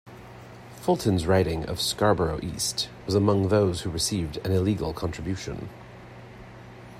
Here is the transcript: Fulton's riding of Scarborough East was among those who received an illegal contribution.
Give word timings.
Fulton's 0.77 1.27
riding 1.27 1.63
of 1.65 1.79
Scarborough 1.79 2.39
East 2.41 2.89
was 3.05 3.13
among 3.13 3.49
those 3.49 3.81
who 3.81 3.91
received 3.91 4.37
an 4.37 4.51
illegal 4.51 4.93
contribution. 4.93 5.69